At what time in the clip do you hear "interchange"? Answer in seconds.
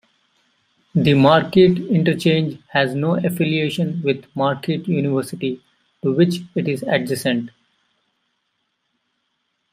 1.77-2.57